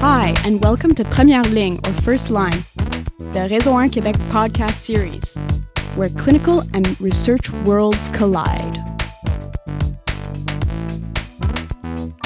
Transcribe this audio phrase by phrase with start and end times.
[0.00, 2.64] Hi, and welcome to Première Ligne, or First Line,
[3.18, 5.34] the Réseau 1 Québec podcast series,
[5.94, 8.76] where clinical and research worlds collide.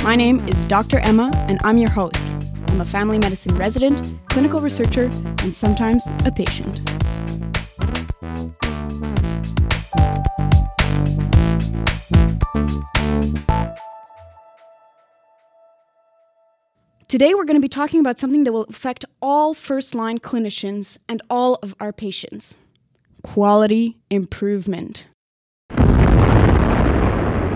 [0.03, 1.01] My name is Dr.
[1.01, 2.17] Emma, and I'm your host.
[2.69, 5.11] I'm a family medicine resident, clinical researcher,
[5.43, 6.81] and sometimes a patient.
[17.09, 20.99] Today, we're going to be talking about something that will affect all first line clinicians
[21.09, 22.55] and all of our patients
[23.23, 25.07] quality improvement.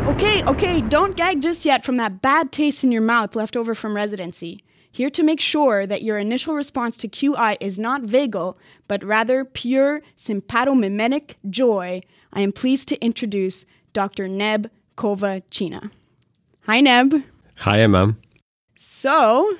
[0.09, 3.75] Okay, okay, don't gag just yet from that bad taste in your mouth left over
[3.75, 4.65] from residency.
[4.91, 8.57] Here to make sure that your initial response to QI is not vagal,
[8.89, 12.01] but rather pure sympathomimetic joy,
[12.33, 14.29] I am pleased to introduce Dr.
[14.29, 15.91] Neb Kovacina.
[16.63, 17.23] Hi, Neb.
[17.57, 18.17] Hi, Emma.
[18.85, 19.59] So,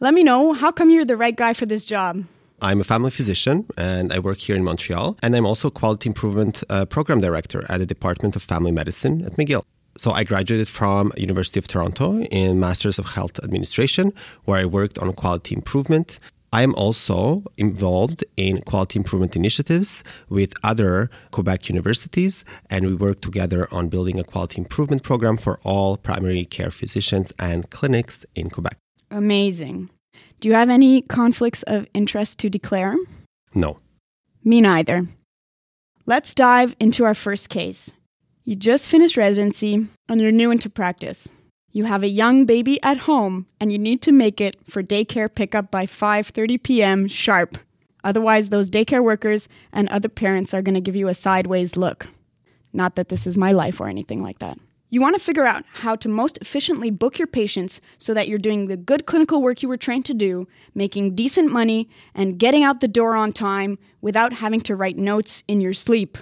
[0.00, 2.24] let me know how come you're the right guy for this job?
[2.62, 5.18] I'm a family physician and I work here in Montreal.
[5.22, 9.32] And I'm also quality improvement uh, program director at the Department of Family Medicine at
[9.36, 9.62] McGill.
[9.98, 14.10] So I graduated from University of Toronto in Masters of Health Administration,
[14.46, 16.18] where I worked on quality improvement.
[16.54, 23.22] I am also involved in quality improvement initiatives with other Quebec universities, and we work
[23.22, 28.50] together on building a quality improvement program for all primary care physicians and clinics in
[28.50, 28.76] Quebec.
[29.10, 29.88] Amazing.
[30.40, 32.96] Do you have any conflicts of interest to declare?
[33.54, 33.78] No.
[34.44, 35.06] Me neither.
[36.04, 37.92] Let's dive into our first case.
[38.44, 41.28] You just finished residency and you're new into practice.
[41.72, 45.34] You have a young baby at home and you need to make it for daycare
[45.34, 47.08] pickup by 5:30 p.m.
[47.08, 47.58] sharp.
[48.04, 52.08] Otherwise, those daycare workers and other parents are going to give you a sideways look.
[52.72, 54.58] Not that this is my life or anything like that.
[54.90, 58.38] You want to figure out how to most efficiently book your patients so that you're
[58.38, 62.62] doing the good clinical work you were trained to do, making decent money, and getting
[62.62, 66.18] out the door on time without having to write notes in your sleep.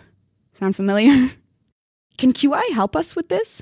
[0.53, 1.31] Sound familiar?
[2.19, 3.61] Can QI help us with this?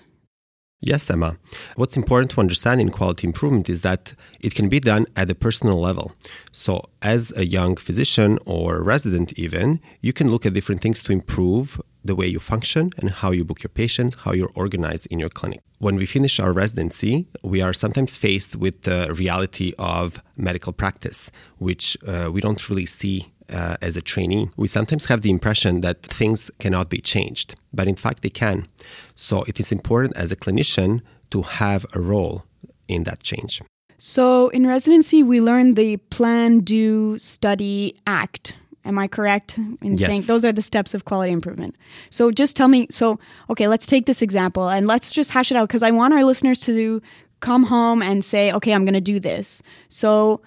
[0.81, 1.37] Yes, Emma.
[1.75, 5.35] What's important to understand in quality improvement is that it can be done at a
[5.35, 6.13] personal level.
[6.53, 11.13] So, as a young physician or resident, even, you can look at different things to
[11.13, 15.19] improve the way you function and how you book your patients, how you're organized in
[15.19, 15.61] your clinic.
[15.79, 21.33] When we finish our residency, we are sometimes faced with the reality of medical practice,
[21.59, 25.81] which uh, we don't really see uh, as a trainee, we sometimes have the impression
[25.81, 28.67] that things cannot be changed, but in fact they can.
[29.15, 31.01] So it is important as a clinician
[31.31, 32.45] to have a role
[32.87, 33.61] in that change.
[33.99, 38.55] So in residency, we learn the plan, do, study, act.
[38.85, 40.09] Am I correct in yes.
[40.09, 41.77] saying those are the steps of quality improvement?
[42.11, 42.87] So just tell me.
[42.91, 43.19] So
[43.51, 46.25] okay, let's take this example and let's just hash it out because I want our
[46.25, 47.03] listeners to
[47.41, 49.63] come home and say, okay, I'm going to do this.
[49.89, 50.41] So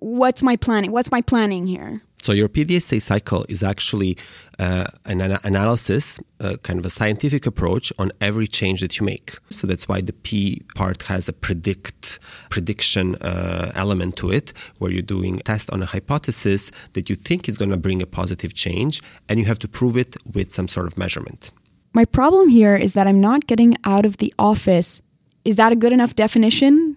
[0.00, 0.92] what's my planning?
[0.92, 2.02] What's my planning here?
[2.22, 4.18] So your PDSA cycle is actually
[4.58, 9.06] uh, an ana- analysis, uh, kind of a scientific approach on every change that you
[9.06, 9.38] make.
[9.48, 12.18] So that's why the P part has a predict
[12.50, 17.16] prediction uh, element to it, where you're doing a test on a hypothesis that you
[17.16, 20.52] think is going to bring a positive change, and you have to prove it with
[20.52, 21.50] some sort of measurement.
[21.94, 25.00] My problem here is that I'm not getting out of the office.
[25.46, 26.96] Is that a good enough definition?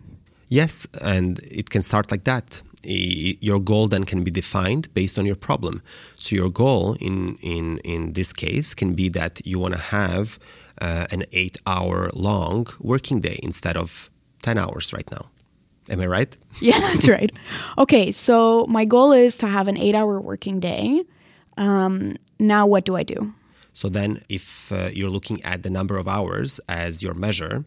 [0.49, 5.25] Yes, and it can start like that your goal then can be defined based on
[5.25, 5.81] your problem.
[6.15, 10.39] So your goal in in in this case can be that you want to have
[10.81, 14.09] uh, an eight hour long working day instead of
[14.41, 15.29] ten hours right now.
[15.89, 16.37] Am I right?
[16.61, 17.31] Yeah, that's right.
[17.77, 21.03] Okay, so my goal is to have an eight hour working day.
[21.57, 23.33] Um, now, what do I do?
[23.73, 27.65] So then, if uh, you're looking at the number of hours as your measure,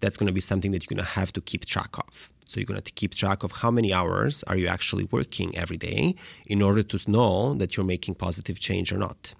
[0.00, 2.30] that's going to be something that you're going to have to keep track of.
[2.48, 5.76] So you're going to keep track of how many hours are you actually working every
[5.76, 6.14] day
[6.46, 9.34] in order to know that you're making positive change or not.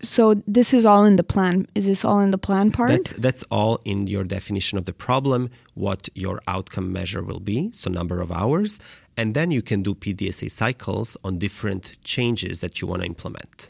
[0.00, 1.66] So this is all in the plan.
[1.74, 2.88] Is this all in the plan part?
[2.88, 7.70] That's that's all in your definition of the problem, what your outcome measure will be,
[7.72, 8.80] so number of hours,
[9.16, 13.68] and then you can do PDSA cycles on different changes that you want to implement.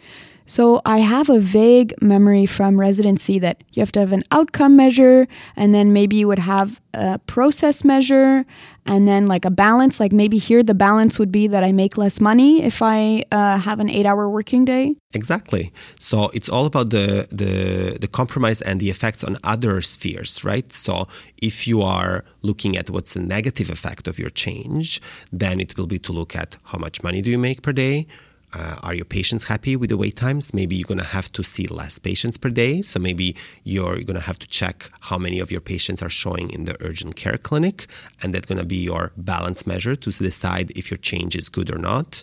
[0.49, 4.77] So I have a vague memory from residency that you have to have an outcome
[4.77, 8.47] measure, and then maybe you would have a process measure,
[8.87, 10.01] and then like a balance.
[10.01, 13.59] Like maybe here the balance would be that I make less money if I uh,
[13.59, 14.97] have an eight-hour working day.
[15.13, 15.71] Exactly.
[16.01, 20.73] So it's all about the the the compromise and the effects on other spheres, right?
[20.73, 21.09] So
[21.43, 25.87] if you are looking at what's the negative effect of your change, then it will
[25.87, 28.07] be to look at how much money do you make per day
[28.55, 30.55] uh, are your patients happy with the wait times?
[30.55, 32.83] Maybe you're going to have to see less patients per day.
[32.83, 36.51] So maybe you're going to have to check how many of your patients are showing
[36.51, 37.87] in the urgent care clinic.
[38.23, 41.71] And that's going to be your balance measure to decide if your change is good
[41.71, 42.23] or not.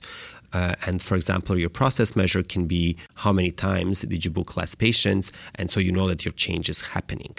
[0.53, 4.55] Uh, and for example, your process measure can be how many times did you book
[4.55, 5.31] less patients?
[5.55, 7.35] And so you know that your change is happening.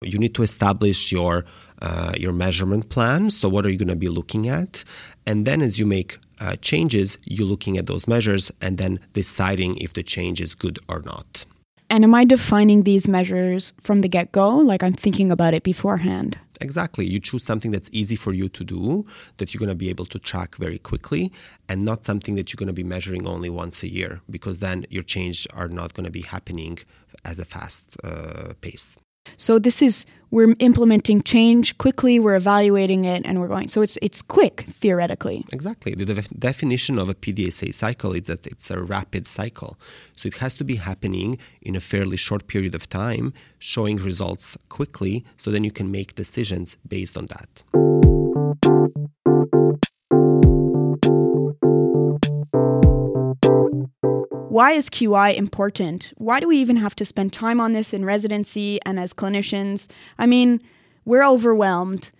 [0.00, 1.44] You need to establish your
[1.80, 3.30] uh, your measurement plan.
[3.30, 4.84] So what are you going to be looking at?
[5.26, 9.76] And then as you make uh, changes, you're looking at those measures and then deciding
[9.76, 11.46] if the change is good or not.
[11.88, 14.48] And am I defining these measures from the get go?
[14.56, 16.38] Like I'm thinking about it beforehand?
[16.60, 17.04] Exactly.
[17.06, 19.04] You choose something that's easy for you to do,
[19.36, 21.32] that you're going to be able to track very quickly,
[21.68, 24.86] and not something that you're going to be measuring only once a year, because then
[24.88, 26.78] your changes are not going to be happening
[27.24, 28.96] at a fast uh, pace.
[29.36, 33.68] So this is we're implementing change quickly, we're evaluating it, and we're going.
[33.68, 35.44] So it's it's quick theoretically.
[35.52, 35.94] Exactly.
[35.94, 39.78] The de- definition of a PDSA cycle is that it's a rapid cycle.
[40.16, 44.56] So it has to be happening in a fairly short period of time, showing results
[44.68, 47.62] quickly, so then you can make decisions based on that.
[54.52, 56.12] Why is QI important?
[56.18, 59.88] Why do we even have to spend time on this in residency and as clinicians?
[60.18, 60.60] I mean,
[61.06, 62.10] we're overwhelmed.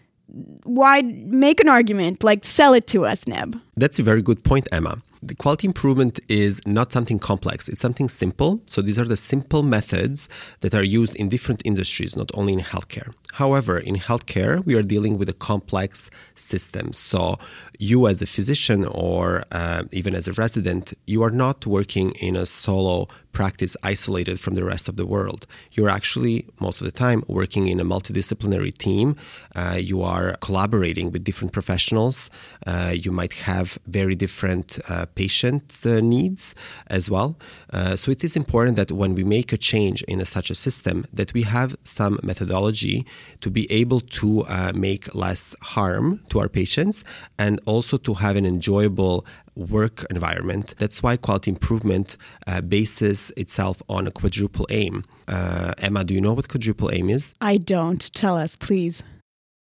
[0.64, 2.24] Why make an argument?
[2.24, 3.60] Like, sell it to us, Neb.
[3.76, 5.02] That's a very good point, Emma.
[5.24, 8.60] The quality improvement is not something complex, it's something simple.
[8.66, 10.28] So, these are the simple methods
[10.62, 13.14] that are used in different industries, not only in healthcare.
[13.34, 16.92] However, in healthcare, we are dealing with a complex system.
[16.92, 17.38] So,
[17.78, 22.34] you as a physician or uh, even as a resident, you are not working in
[22.34, 25.46] a solo practice isolated from the rest of the world.
[25.72, 29.16] You're actually, most of the time, working in a multidisciplinary team.
[29.54, 32.30] Uh, you are collaborating with different professionals.
[32.66, 36.54] Uh, you might have very different uh, patient uh, needs
[36.88, 37.38] as well.
[37.72, 40.54] Uh, so it is important that when we make a change in a, such a
[40.54, 43.06] system, that we have some methodology
[43.40, 47.04] to be able to uh, make less harm to our patients
[47.38, 50.74] and also to have an enjoyable work environment.
[50.78, 52.16] That's why quality improvement
[52.46, 55.04] uh, bases itself on a quadruple aim.
[55.28, 57.34] Uh, Emma, do you know what quadruple aim is?
[57.40, 58.12] I don't.
[58.14, 59.02] Tell us, please.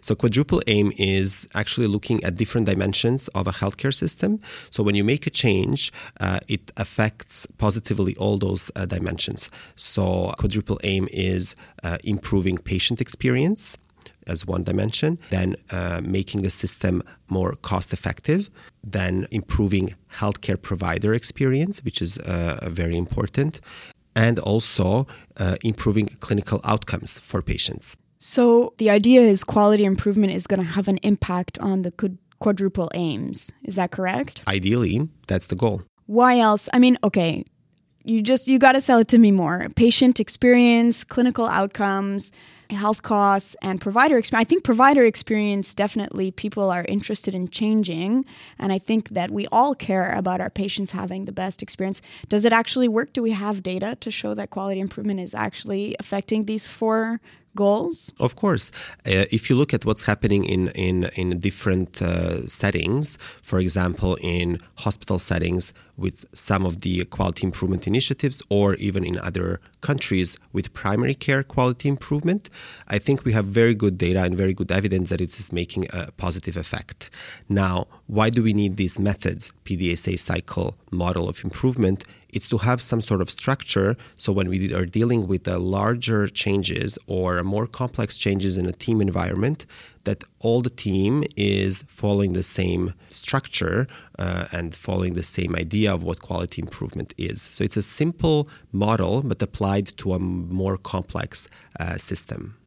[0.01, 4.39] So, quadruple aim is actually looking at different dimensions of a healthcare system.
[4.71, 9.51] So, when you make a change, uh, it affects positively all those uh, dimensions.
[9.75, 13.77] So, quadruple aim is uh, improving patient experience
[14.29, 18.51] as one dimension, then uh, making the system more cost effective,
[18.83, 23.61] then improving healthcare provider experience, which is uh, very important,
[24.15, 25.07] and also
[25.39, 27.97] uh, improving clinical outcomes for patients.
[28.19, 31.93] So the idea is quality improvement is going to have an impact on the
[32.41, 33.53] quadruple aims.
[33.65, 34.43] Is that correct?
[34.49, 35.83] Ideally, that's the goal.
[36.07, 36.69] Why else?
[36.73, 37.45] I mean, okay,
[38.05, 39.69] you just you got to sell it to me more.
[39.77, 42.33] Patient experience, clinical outcomes,
[42.71, 44.47] health costs and provider experience.
[44.47, 48.25] I think provider experience definitely people are interested in changing.
[48.59, 52.01] And I think that we all care about our patients having the best experience.
[52.29, 53.13] Does it actually work?
[53.13, 57.21] Do we have data to show that quality improvement is actually affecting these four
[57.65, 58.13] goals?
[58.27, 58.67] Of course.
[59.05, 63.19] Uh, if you look at what's happening in, in, in different uh, settings,
[63.51, 64.47] for example, in
[64.87, 65.65] hospital settings
[66.05, 71.43] with some of the quality improvement initiatives, or even in other countries with primary care
[71.43, 72.43] quality improvement,
[72.97, 75.83] I think we have very good data and very good evidence that it is making
[76.01, 77.11] a positive effect.
[77.49, 77.75] Now,
[78.07, 82.05] why do we need these methods, PDSA cycle model of improvement?
[82.31, 86.29] It's to have some sort of structure so when we are dealing with the larger
[86.29, 89.67] changes or more complex changes in a team environment,
[90.05, 93.87] that all the team is following the same structure
[94.19, 97.43] uh, and following the same idea of what quality improvement is.
[97.43, 102.59] So it's a simple model, but applied to a more complex uh, system.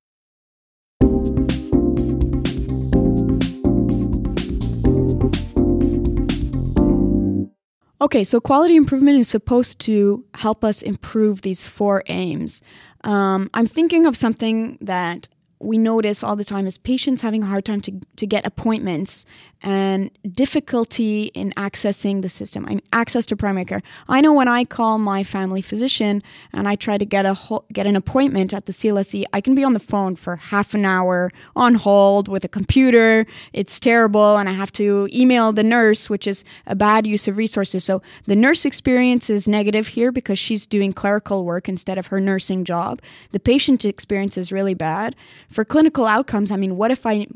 [8.02, 12.60] Okay, so quality improvement is supposed to help us improve these four aims.
[13.04, 15.28] Um, I'm thinking of something that
[15.60, 19.24] we notice all the time is patients having a hard time to, to get appointments
[19.64, 22.66] and difficulty in accessing the system.
[22.66, 23.84] I mean, access to primary care.
[24.08, 27.66] I know when I call my family physician and I try to get a ho-
[27.72, 30.86] get an appointment at the CLSC, I can be on the phone for half an
[30.86, 33.26] hour on hold with a computer.
[33.54, 37.38] It's terrible, and I have to email the nurse, which is a bad use of
[37.38, 37.84] resources.
[37.84, 42.20] So the nurse experience is negative here because she's doing clerical work instead of her
[42.20, 43.02] nursing job.
[43.32, 45.16] The patient experience is really bad.
[45.50, 47.28] For clinical outcomes, I mean, what if I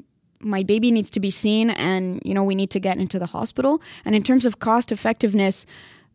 [0.45, 3.25] my baby needs to be seen and you know we need to get into the
[3.25, 3.81] hospital.
[4.05, 5.65] And in terms of cost effectiveness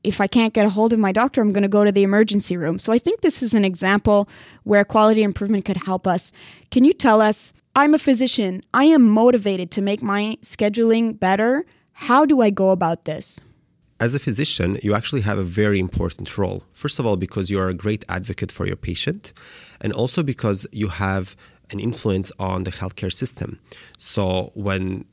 [0.03, 2.03] if i can't get a hold of my doctor i'm going to go to the
[2.03, 2.79] emergency room.
[2.79, 4.29] So i think this is an example
[4.65, 6.33] where quality improvement could help us.
[6.71, 8.63] Can you tell us i'm a physician.
[8.73, 11.67] I am motivated to make my scheduling better.
[11.93, 13.41] How do i go about this?
[14.01, 16.65] As a physician, you actually have a very important role.
[16.73, 19.35] First of all, because you are a great advocate for your patient,
[19.83, 21.37] and also because you have
[21.71, 23.59] an influence on the healthcare system.
[23.99, 25.05] So when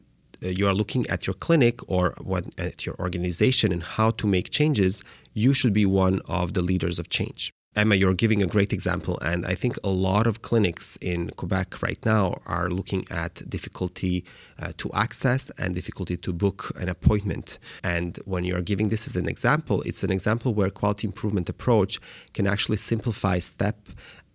[0.43, 2.15] uh, you are looking at your clinic or
[2.57, 6.99] at your organization and how to make changes, you should be one of the leaders
[6.99, 7.51] of change.
[7.75, 11.83] Emma, you're giving a great example, and I think a lot of clinics in Quebec
[11.83, 14.25] right now are looking at difficulty
[14.59, 17.59] uh, to access and difficulty to book an appointment.
[17.83, 21.99] And when you're giving this as an example, it's an example where quality improvement approach
[22.33, 23.77] can actually simplify step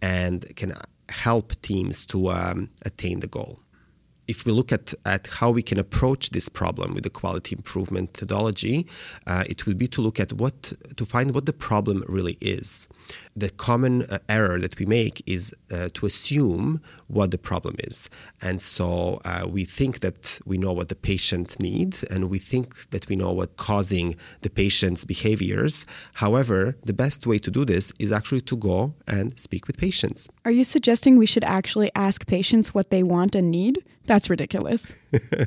[0.00, 0.74] and can
[1.12, 3.58] help teams to um, attain the goal
[4.28, 8.10] if we look at, at how we can approach this problem with the quality improvement
[8.14, 8.86] methodology,
[9.26, 12.88] uh, it would be to look at what to find what the problem really is.
[13.36, 18.08] The common uh, error that we make is uh, to assume what the problem is,
[18.42, 22.90] and so uh, we think that we know what the patient needs, and we think
[22.90, 25.86] that we know what causing the patient's behaviors.
[26.14, 30.28] However, the best way to do this is actually to go and speak with patients.
[30.44, 33.84] Are you suggesting we should actually ask patients what they want and need?
[34.06, 34.94] That's ridiculous.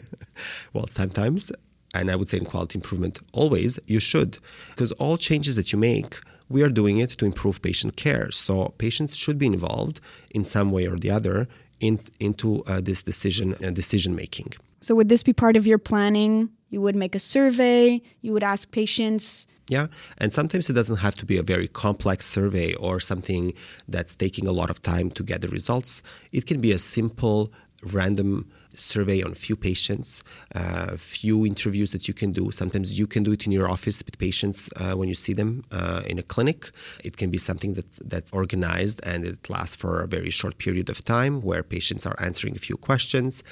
[0.73, 1.51] well, sometimes,
[1.93, 4.37] and I would say in quality improvement, always, you should.
[4.69, 6.19] Because all changes that you make,
[6.49, 8.31] we are doing it to improve patient care.
[8.31, 9.99] So patients should be involved
[10.31, 11.47] in some way or the other
[11.79, 14.53] in, into uh, this decision uh, decision making.
[14.81, 16.49] So would this be part of your planning?
[16.69, 18.01] You would make a survey.
[18.21, 19.47] You would ask patients.
[19.67, 19.87] Yeah,
[20.19, 23.53] and sometimes it doesn't have to be a very complex survey or something
[23.87, 26.03] that's taking a lot of time to get the results.
[26.31, 27.51] It can be a simple
[27.91, 28.47] random
[28.79, 30.23] survey on few patients,
[30.55, 32.51] uh, few interviews that you can do.
[32.51, 35.63] Sometimes you can do it in your office with patients uh, when you see them
[35.71, 36.71] uh, in a clinic.
[37.03, 40.89] It can be something that, that's organized and it lasts for a very short period
[40.89, 43.43] of time where patients are answering a few questions.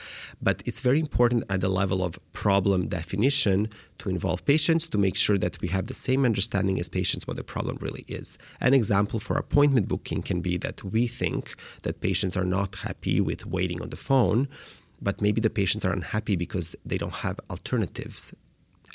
[0.42, 5.16] But it's very important at the level of problem definition to involve patients to make
[5.16, 8.38] sure that we have the same understanding as patients what the problem really is.
[8.60, 13.22] An example for appointment booking can be that we think that patients are not happy
[13.22, 14.48] with waiting on the phone
[15.04, 18.34] but maybe the patients are unhappy because they don't have alternatives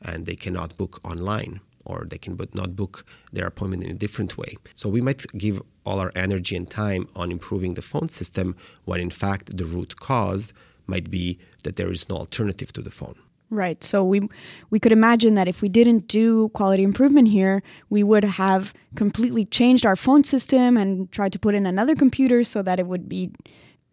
[0.04, 3.94] and they cannot book online or they can but not book their appointment in a
[3.94, 4.56] different way.
[4.74, 9.00] So we might give all our energy and time on improving the phone system when
[9.00, 10.52] in fact the root cause
[10.86, 13.16] might be that there is no alternative to the phone.
[13.50, 13.82] Right.
[13.82, 14.28] So we
[14.68, 19.46] we could imagine that if we didn't do quality improvement here, we would have completely
[19.46, 23.08] changed our phone system and tried to put in another computer so that it would
[23.08, 23.30] be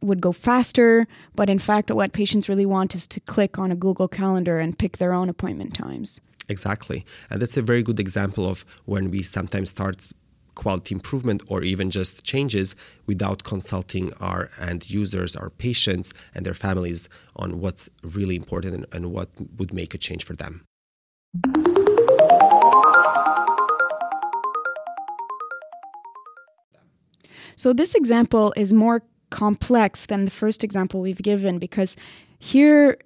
[0.02, 3.76] would go faster, but in fact, what patients really want is to click on a
[3.76, 6.20] Google Calendar and pick their own appointment times.
[6.48, 7.06] Exactly.
[7.30, 10.08] And that's a very good example of when we sometimes start
[10.56, 12.76] quality improvement or even just changes
[13.06, 18.86] without consulting our end users, our patients, and their families on what's really important and,
[18.94, 20.64] and what would make a change for them.
[27.58, 29.02] So, this example is more
[29.36, 31.98] complex than the first example we've given because
[32.40, 32.98] here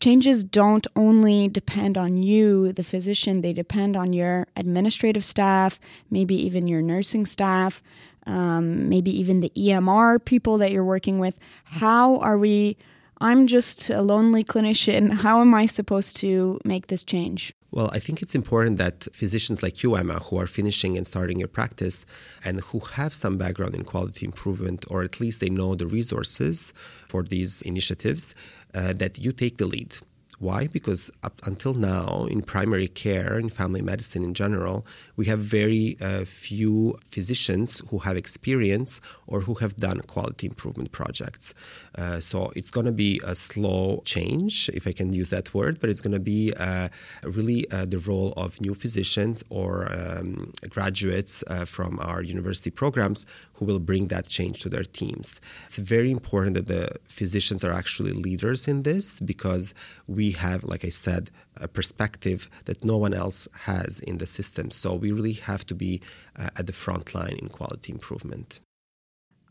[0.00, 5.78] changes don't only depend on you, the physician, they depend on your administrative staff,
[6.10, 7.82] maybe even your nursing staff,
[8.26, 11.38] um, maybe even the EMR people that you're working with.
[11.64, 12.78] How are we?
[13.20, 15.12] I'm just a lonely clinician.
[15.12, 17.52] How am I supposed to make this change?
[17.72, 21.38] Well, I think it's important that physicians like you, Emma, who are finishing and starting
[21.38, 22.04] your practice
[22.44, 26.72] and who have some background in quality improvement, or at least they know the resources
[27.06, 28.34] for these initiatives,
[28.74, 29.94] uh, that you take the lead.
[30.40, 30.68] Why?
[30.68, 35.98] Because up until now, in primary care, in family medicine in general, we have very
[36.00, 41.52] uh, few physicians who have experience or who have done quality improvement projects.
[41.98, 45.78] Uh, so it's going to be a slow change, if I can use that word,
[45.78, 46.88] but it's going to be uh,
[47.22, 53.26] really uh, the role of new physicians or um, graduates uh, from our university programs
[53.52, 55.38] who will bring that change to their teams.
[55.66, 59.74] It's very important that the physicians are actually leaders in this because
[60.06, 64.70] we have, like I said, a perspective that no one else has in the system.
[64.70, 66.00] So we really have to be
[66.38, 68.60] uh, at the front line in quality improvement.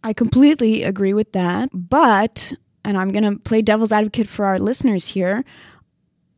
[0.03, 1.69] I completely agree with that.
[1.73, 2.53] But,
[2.85, 5.43] and I'm going to play devil's advocate for our listeners here.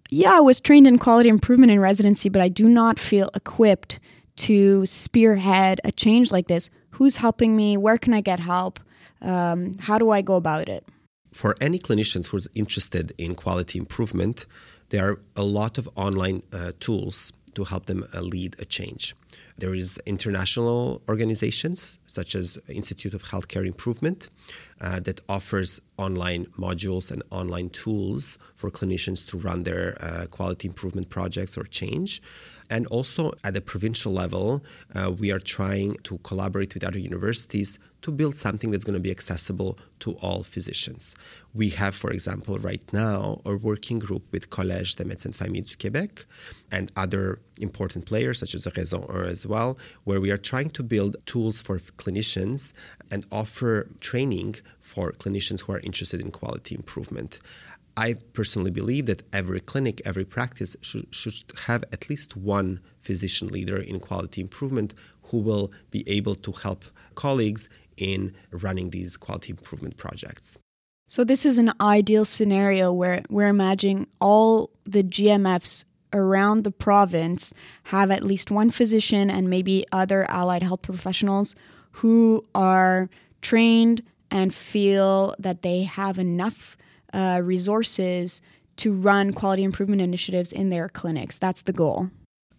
[0.10, 4.00] Yeah, I was trained in quality improvement in residency, but I do not feel equipped
[4.38, 6.70] to spearhead a change like this.
[6.92, 7.78] Who's helping me?
[7.78, 8.80] Where can I get help?
[9.22, 10.86] Um, how do I go about it?
[11.34, 14.46] For any clinicians who's interested in quality improvement,
[14.90, 19.16] there are a lot of online uh, tools to help them uh, lead a change.
[19.58, 24.30] There is international organizations such as Institute of Healthcare Improvement
[24.82, 30.68] uh, that offers online modules and online tools for clinicians to run their uh, quality
[30.68, 32.22] improvement projects or change.
[32.72, 34.64] And also at the provincial level,
[34.96, 39.02] uh, we are trying to collaborate with other universities to build something that's going to
[39.02, 41.14] be accessible to all physicians.
[41.54, 45.62] We have, for example, right now a working group with Collège des médecins de famille
[45.62, 46.24] du Québec
[46.72, 50.82] and other important players such as Réseau 1 as well, where we are trying to
[50.82, 52.74] build tools for clinicians
[53.12, 57.40] and offer training for clinicians who are interested in quality improvement.
[57.98, 63.50] I personally believe that every clinic, every practice should, should have at least one physician
[63.50, 64.94] leader in quality improvement
[65.24, 67.68] who will be able to help colleagues
[67.98, 70.58] in running these quality improvement projects.
[71.08, 75.84] So, this is an ideal scenario where we're imagining all the GMFs
[76.14, 77.54] around the province
[77.86, 81.56] have at least one physician and maybe other allied health professionals
[81.92, 83.10] who are
[83.42, 86.78] trained and feel that they have enough
[87.14, 88.42] uh, resources
[88.78, 91.38] to run quality improvement initiatives in their clinics.
[91.38, 92.10] That's the goal.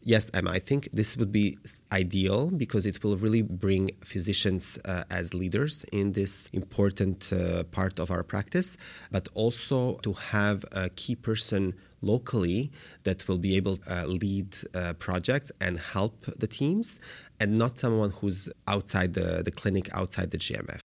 [0.04, 1.56] Yes, Emma, I think this would be
[1.92, 8.00] ideal because it will really bring physicians uh, as leaders in this important uh, part
[8.00, 8.76] of our practice,
[9.12, 12.72] but also to have a key person locally
[13.04, 16.98] that will be able to uh, lead uh, projects and help the teams,
[17.38, 20.80] and not someone who's outside the, the clinic, outside the GMF.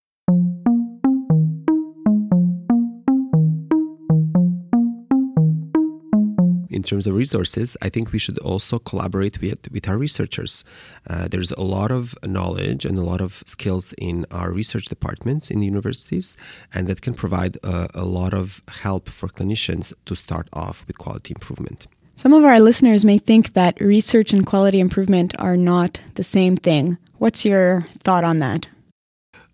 [6.87, 10.63] Terms of resources, I think we should also collaborate with, with our researchers.
[11.09, 15.51] Uh, there's a lot of knowledge and a lot of skills in our research departments
[15.51, 16.37] in universities,
[16.73, 20.97] and that can provide a, a lot of help for clinicians to start off with
[20.97, 21.87] quality improvement.
[22.15, 26.57] Some of our listeners may think that research and quality improvement are not the same
[26.57, 26.97] thing.
[27.19, 28.67] What's your thought on that?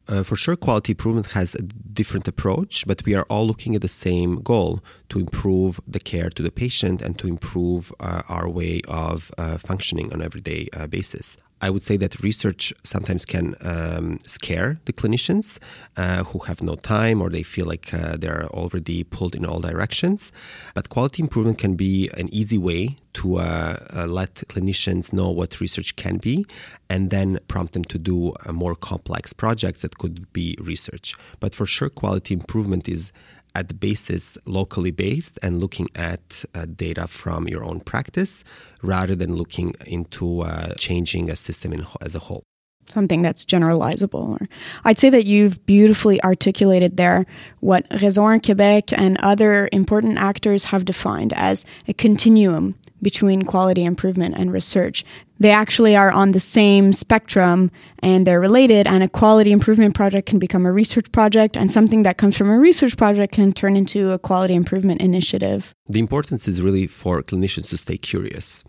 [0.08, 3.82] Uh, for sure, quality improvement has a different approach, but we are all looking at
[3.82, 8.50] the same goal to improve the care to the patient and to improve uh, our
[8.50, 11.38] way of uh, functioning on everyday uh, basis.
[11.64, 15.60] I would say that research sometimes can um, scare the clinicians
[15.96, 19.62] uh, who have no time or they feel like uh, they're already pulled in all
[19.62, 20.34] directions.
[20.76, 25.62] But quality improvement can be an easy way to uh, uh let clinicians know what
[25.62, 26.46] research can be
[26.90, 31.16] and then prompt them to do more complex projects that could be research.
[31.40, 33.14] But for sure, quality improvement is
[33.56, 38.44] at the basis locally based and looking at uh, data from your own practice
[38.82, 42.44] rather than looking into uh, changing a system in, as a whole.
[42.86, 44.46] Something that's generalizable.
[44.84, 47.26] I'd say that you've beautifully articulated there
[47.62, 54.36] what Réseau Quebec and other important actors have defined as a continuum between quality improvement
[54.38, 55.06] and research.
[55.40, 60.28] They actually are on the same spectrum and they're related, and a quality improvement project
[60.28, 63.76] can become a research project, and something that comes from a research project can turn
[63.76, 65.74] into a quality improvement initiative.
[65.88, 68.64] The importance is really for clinicians to stay curious.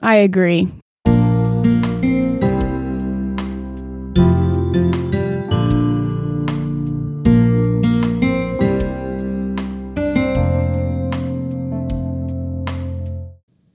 [0.00, 0.68] I agree.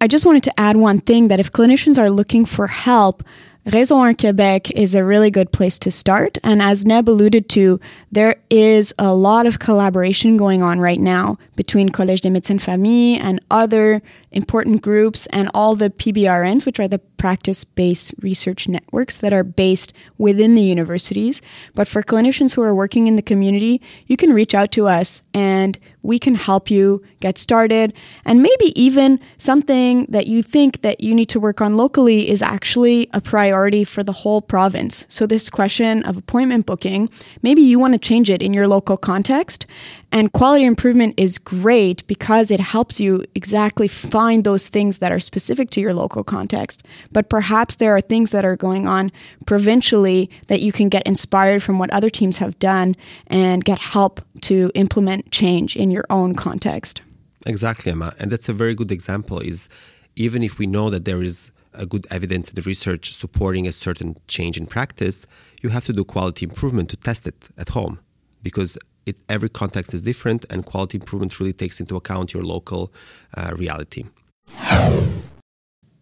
[0.01, 3.21] I just wanted to add one thing that if clinicians are looking for help,
[3.65, 6.37] Réseau 1 Quebec is a really good place to start.
[6.41, 11.37] And as Neb alluded to, there is a lot of collaboration going on right now
[11.57, 16.87] between Collège des médecins famille and other important groups and all the PBRNs, which are
[16.87, 21.41] the practice based research networks that are based within the universities.
[21.75, 25.21] But for clinicians who are working in the community, you can reach out to us
[25.33, 27.93] and we can help you get started.
[28.23, 32.41] And maybe even something that you think that you need to work on locally is
[32.41, 35.05] actually a priority for the whole province.
[35.09, 37.09] So, this question of appointment booking,
[37.41, 39.65] maybe you want to change it in your local context.
[40.11, 45.19] And quality improvement is great because it helps you exactly find those things that are
[45.19, 46.83] specific to your local context.
[47.11, 49.11] But perhaps there are things that are going on
[49.45, 52.95] provincially that you can get inspired from what other teams have done
[53.27, 57.01] and get help to implement change in your own context.
[57.45, 58.13] Exactly, Emma.
[58.19, 59.69] And that's a very good example is
[60.15, 64.15] even if we know that there is a good evidence the research supporting a certain
[64.27, 65.27] change in practice,
[65.61, 67.99] you have to do quality improvement to test it at home
[68.41, 68.77] because
[69.09, 72.91] it, every context is different, and quality improvement really takes into account your local
[73.37, 74.05] uh, reality.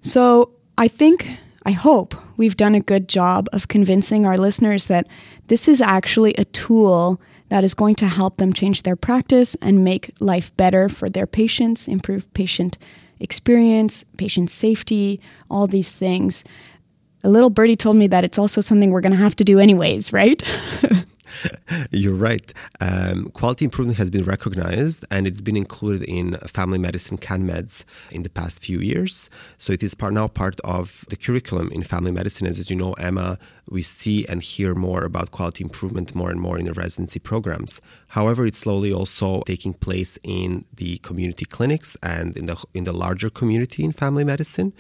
[0.02, 1.30] So I think,
[1.66, 5.08] I hope we've done a good job of convincing our listeners that
[5.48, 9.84] this is actually a tool that is going to help them change their practice and
[9.84, 12.78] make life better for their patients, improve patient
[13.20, 16.44] experience, patient safety, all these things.
[17.24, 19.60] A little birdie told me that it's also something we're going to have to do
[19.60, 20.42] anyways, right?
[21.92, 22.54] You're right.
[22.80, 28.24] Um, quality improvement has been recognized and it's been included in family medicine CanMeds in
[28.24, 29.30] the past few years.
[29.58, 32.48] So it is part, now part of the curriculum in family medicine.
[32.48, 33.38] As, as you know, Emma,
[33.70, 37.82] we see and hear more about quality improvement more and more in the residency programs.
[38.10, 42.94] However, it's slowly also taking place in the community clinics and in the in the
[42.94, 44.74] larger community in family medicine.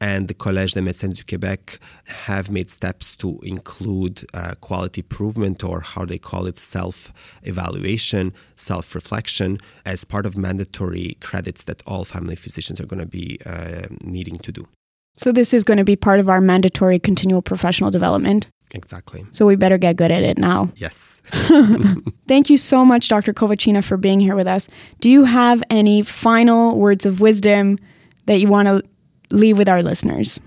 [0.00, 1.78] And the Collège des Médecins du Québec
[2.28, 8.32] have made steps to include uh, quality improvement, or how they call it, self evaluation,
[8.54, 13.38] self reflection, as part of mandatory credits that all family physicians are going to be
[13.44, 14.68] uh, needing to do.
[15.18, 18.48] So, this is going to be part of our mandatory continual professional development.
[18.74, 19.26] Exactly.
[19.32, 20.70] So, we better get good at it now.
[20.76, 21.20] Yes.
[22.28, 23.32] Thank you so much, Dr.
[23.32, 24.68] Kovacina, for being here with us.
[25.00, 27.78] Do you have any final words of wisdom
[28.26, 28.82] that you want to
[29.30, 30.38] leave with our listeners?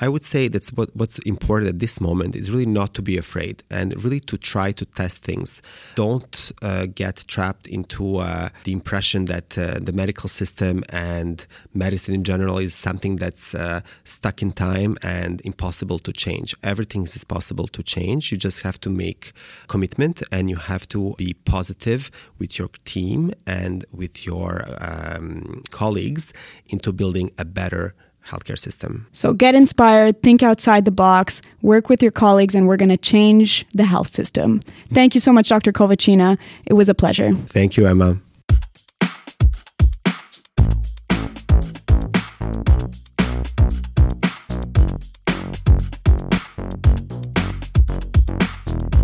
[0.00, 3.16] I would say that's what, what's important at this moment is really not to be
[3.16, 5.60] afraid and really to try to test things.
[5.96, 12.14] Don't uh, get trapped into uh, the impression that uh, the medical system and medicine
[12.14, 16.54] in general is something that's uh, stuck in time and impossible to change.
[16.62, 18.30] Everything is possible to change.
[18.30, 19.32] You just have to make
[19.66, 26.32] commitment and you have to be positive with your team and with your um, colleagues
[26.68, 27.94] into building a better
[28.28, 29.06] healthcare system.
[29.12, 32.96] So get inspired, think outside the box, work with your colleagues, and we're going to
[32.96, 34.60] change the health system.
[34.92, 35.72] Thank you so much, Dr.
[35.72, 36.38] Kovacina.
[36.66, 37.34] It was a pleasure.
[37.48, 38.18] Thank you, Emma.